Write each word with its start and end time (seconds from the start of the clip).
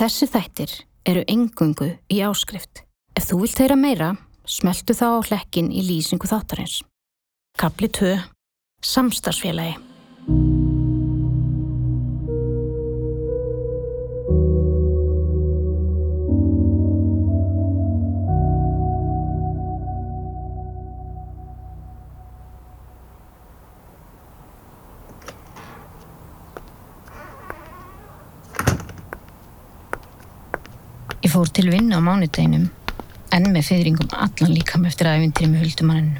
Þessi 0.00 0.30
þættir 0.32 0.70
eru 1.10 1.22
engungu 1.28 1.90
í 2.08 2.22
áskrift. 2.24 2.86
Ef 3.12 3.26
þú 3.28 3.42
vilt 3.42 3.58
heyra 3.60 3.76
meira, 3.76 4.06
smeltu 4.48 4.96
þá 4.96 5.20
á 5.20 5.26
hlekkin 5.28 5.68
í 5.68 5.82
lýsingu 5.84 6.24
þáttarins. 6.30 6.78
Kapli 7.60 7.90
2. 7.92 8.14
Samstagsfélagi. 8.80 9.89
Ég 31.30 31.36
fór 31.36 31.50
til 31.54 31.68
vinna 31.70 31.94
á 31.94 32.02
mánudeginum, 32.02 32.64
enn 33.30 33.44
með 33.54 33.68
fyrringum 33.68 34.08
allan 34.18 34.50
líkam 34.50 34.82
eftir 34.88 35.06
æfintýri 35.06 35.46
með 35.52 35.60
huldumanninu. 35.62 36.18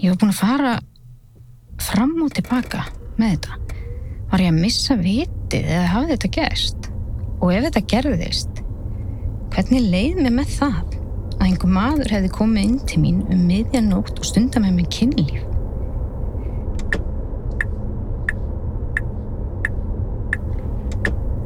Ég 0.00 0.08
var 0.08 0.16
búin 0.16 0.32
að 0.32 0.40
fara 0.40 0.72
fram 1.84 2.16
og 2.24 2.32
tilbaka 2.40 2.88
með 3.20 3.36
þetta. 3.36 3.60
Var 4.32 4.48
ég 4.48 4.56
að 4.56 4.60
missa 4.64 5.00
vitið 5.04 5.68
eða 5.68 5.94
hafði 5.98 6.16
þetta 6.16 6.34
gerst? 6.40 6.92
Og 7.42 7.52
ef 7.52 7.68
þetta 7.68 7.88
gerðist, 7.92 8.66
hvernig 9.52 9.90
leið 9.92 10.24
mér 10.24 10.38
með 10.40 10.60
það? 10.62 11.03
Að 11.44 11.50
einhver 11.50 11.72
maður 11.74 12.12
hefði 12.14 12.30
komið 12.32 12.64
inn 12.64 12.76
til 12.88 13.00
mín 13.02 13.18
um 13.32 13.40
miðjanótt 13.48 14.16
og 14.16 14.26
stunda 14.26 14.62
með 14.64 14.78
mér 14.78 14.86
kynlíf. 14.94 15.42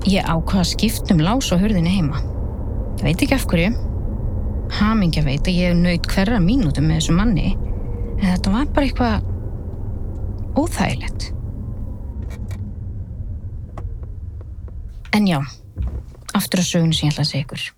Ég 0.08 0.24
ákvaða 0.24 0.62
að 0.62 0.70
skipta 0.70 1.14
um 1.16 1.22
lás 1.24 1.50
á 1.50 1.56
hurðinni 1.58 1.96
heima. 1.96 2.22
Ég 3.00 3.08
veit 3.08 3.24
ekki 3.24 3.36
af 3.36 3.46
hverju. 3.50 3.72
Hamingja 4.78 5.24
veit 5.26 5.48
að 5.48 5.58
ég 5.58 5.72
hef 5.72 5.80
naut 5.80 6.10
hverra 6.12 6.38
mínútum 6.44 6.86
með 6.88 7.00
þessu 7.00 7.16
manni 7.16 7.50
en 8.18 8.26
þetta 8.26 8.52
var 8.54 8.70
bara 8.76 8.86
eitthvað 8.86 9.16
óþægilegt. 10.58 11.32
En 15.16 15.26
já, 15.26 15.40
aftur 16.36 16.62
á 16.62 16.64
sögunu 16.68 16.94
sem 16.94 17.08
ég 17.08 17.16
ætla 17.16 17.26
að 17.26 17.76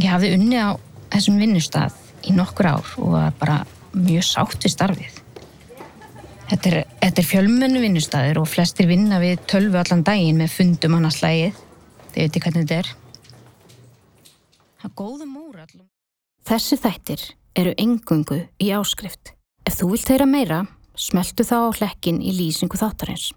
Ég 0.00 0.08
hafði 0.08 0.30
unnið 0.32 0.62
á 0.64 0.70
þessum 1.12 1.40
vinnustaf 1.42 1.96
í 2.24 2.32
nokkur 2.32 2.68
ár 2.70 2.86
og 3.02 3.10
var 3.12 3.34
bara 3.40 3.56
mjög 3.92 4.24
sátt 4.24 4.62
við 4.64 4.72
starfið. 4.72 5.18
Þetta 6.50 6.70
er, 6.70 6.78
þetta 7.02 7.20
er 7.20 7.26
fjölmennu 7.28 7.82
vinnustaður 7.82 8.40
og 8.40 8.48
flestir 8.48 8.88
vinna 8.88 9.20
við 9.22 9.42
tölvu 9.50 9.76
allan 9.78 10.04
daginn 10.06 10.40
með 10.40 10.54
fundum 10.54 10.96
annars 10.96 11.20
slægið. 11.20 11.58
Þið 12.14 12.24
veitir 12.24 12.44
hvernig 12.46 12.64
þetta 12.64 12.78
er. 12.80 12.90
Það 14.80 14.88
er 14.88 14.96
góða 15.02 15.28
móra 15.28 15.66
allan. 15.66 15.86
Þessi 16.48 16.80
þættir 16.80 17.26
eru 17.60 17.76
engungu 17.84 18.40
í 18.56 18.72
áskrift. 18.74 19.34
Ef 19.68 19.76
þú 19.82 19.92
vilt 19.92 20.14
heyra 20.14 20.26
meira, 20.26 20.62
smeltu 20.96 21.44
þá 21.44 21.56
á 21.68 21.76
hlekkin 21.76 22.24
í 22.24 22.32
lýsingu 22.40 22.80
þáttarins. 22.80 23.30